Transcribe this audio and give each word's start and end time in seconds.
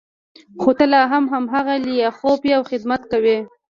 خو 0.61 0.71
ته 0.77 0.85
لا 0.93 1.01
هم 1.11 1.23
هماغه 1.33 1.75
لیاخوف 1.85 2.39
یې 2.47 2.53
او 2.57 2.63
خدمت 2.71 3.01
کوې 3.11 3.37